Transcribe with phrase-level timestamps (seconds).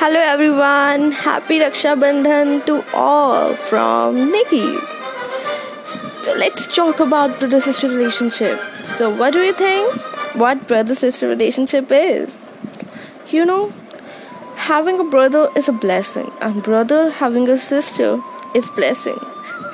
[0.00, 4.78] Hello everyone, happy Raksha Bandhan to all from Nikki.
[6.22, 8.58] So let's talk about brother sister relationship.
[8.96, 9.94] So what do you think?
[10.36, 12.34] What brother sister relationship is?
[13.30, 13.74] You know,
[14.56, 18.22] having a brother is a blessing and brother having a sister
[18.54, 19.18] is blessing.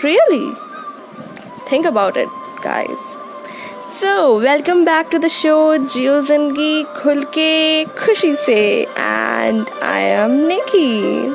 [0.02, 0.52] Really?
[1.68, 2.28] Think about it,
[2.64, 2.98] guys.
[3.98, 11.28] So, welcome back to the show Jio Zindagi Khulke Khushi Se and I am Nikki.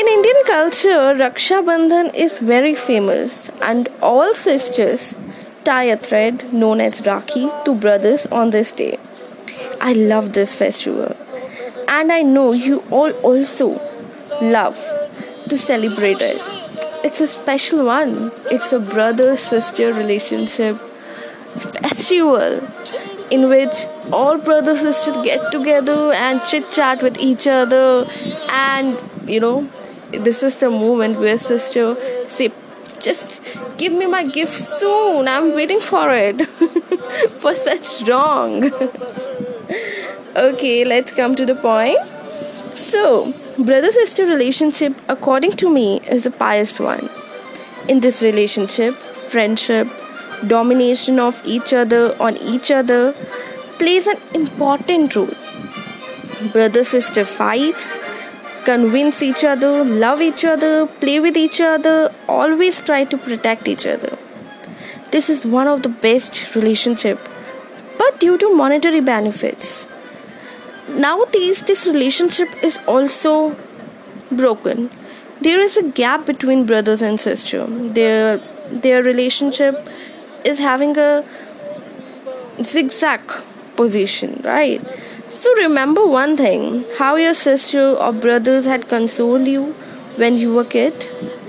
[0.00, 5.16] In Indian culture, Raksha Bandhan is very famous and all sisters
[5.64, 8.98] tie a thread known as Rakhi to brothers on this day.
[9.80, 11.16] I love this festival
[11.88, 13.80] and I know you all also
[14.42, 14.76] love
[15.48, 16.38] to celebrate it.
[17.02, 18.30] It's a special one.
[18.50, 20.78] It's a brother sister relationship
[21.56, 22.60] festival
[23.30, 28.06] in which all brothers and sisters get together and chit chat with each other.
[28.50, 29.68] And you know
[30.10, 31.94] this is the moment where sister
[32.26, 32.52] say
[33.00, 33.40] just
[33.78, 35.28] give me my gift soon.
[35.28, 36.46] I'm waiting for it.
[37.40, 38.70] For such wrong.
[40.36, 41.98] Okay let's come to the point.
[42.74, 47.08] So brother sister relationship according to me is a pious one.
[47.88, 49.88] In this relationship friendship
[50.46, 53.14] domination of each other on each other
[53.78, 55.34] plays an important role.
[56.52, 57.90] Brother sister fights,
[58.64, 63.86] convince each other, love each other, play with each other, always try to protect each
[63.86, 64.16] other.
[65.10, 67.18] This is one of the best relationship,
[67.98, 69.86] but due to monetary benefits.
[70.88, 73.56] Nowadays, this relationship is also
[74.30, 74.90] broken.
[75.40, 77.68] There is a gap between brothers and sisters.
[77.94, 78.38] Their
[78.70, 79.88] their relationship
[80.44, 81.24] is having a
[82.62, 83.20] zigzag
[83.76, 84.80] position, right?
[85.28, 89.72] So remember one thing how your sister or brothers had consoled you
[90.16, 91.06] when you were kid.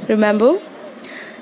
[0.08, 0.60] Remember?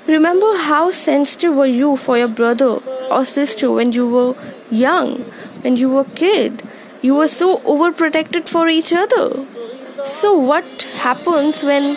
[0.06, 2.80] Remember how sensitive were you for your brother
[3.10, 4.34] or sister when you were
[4.70, 5.20] young,
[5.62, 6.62] when you were kid?
[7.02, 9.46] You were so overprotected for each other.
[10.04, 11.96] So what happens when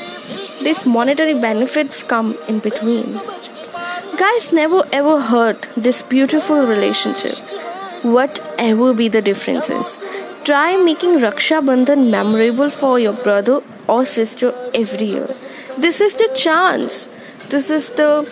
[0.61, 3.03] these monetary benefits come in between?
[4.18, 7.34] Guys never ever hurt this beautiful relationship.
[8.03, 10.03] Whatever be the differences,
[10.44, 15.28] try making Raksha Bandhan memorable for your brother or sister every year.
[15.79, 17.09] This is the chance.
[17.50, 18.25] This is the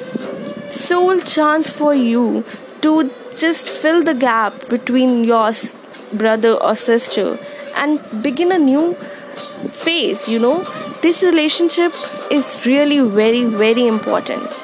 [0.70, 2.46] sole chance for you
[2.82, 5.52] to just fill the gap between your
[6.14, 7.40] brother or sister
[7.76, 8.94] and begin a new
[9.84, 10.58] phase, you know.
[11.02, 11.94] This relationship
[12.30, 14.61] is really very, very important.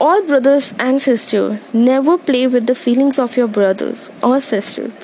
[0.00, 4.94] All brothers and sisters, never play with the feelings of your brothers or sisters.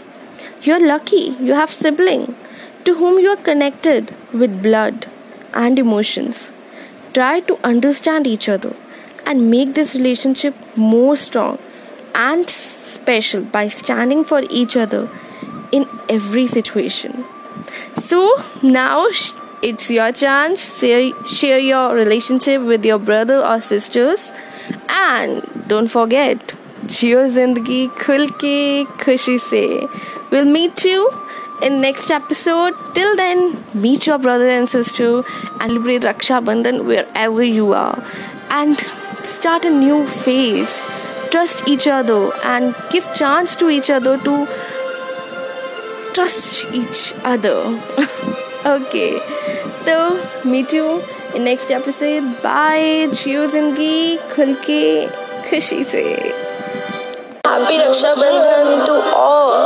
[0.62, 2.34] You're lucky you have siblings
[2.86, 5.06] to whom you are connected with blood
[5.52, 6.50] and emotions.
[7.12, 8.74] Try to understand each other
[9.26, 11.58] and make this relationship more strong
[12.14, 15.10] and special by standing for each other
[15.72, 17.24] in every situation.
[18.00, 18.32] So
[18.62, 19.08] now
[19.62, 20.78] it's your chance.
[20.78, 24.32] Share, share your relationship with your brother or sisters.
[24.98, 26.54] And don't forget,
[26.92, 29.86] Jio Zindagi Khul Ke Khushi Se.
[30.30, 31.10] We'll meet you
[31.62, 32.74] in next episode.
[32.94, 35.22] Till then, meet your brother and sister
[35.60, 38.02] and celebrate Raksha Bandhan wherever you are.
[38.50, 38.78] And
[39.22, 40.82] start a new phase.
[41.30, 44.46] Trust each other and give chance to each other to
[46.14, 47.58] trust each other.
[48.66, 49.20] okay
[49.86, 49.96] so
[50.44, 51.00] meet you
[51.34, 54.82] in next episode bye जियो ज़िंदगी खुल के
[55.50, 56.02] खुशी से
[57.46, 59.64] happy Rakshabandhan to all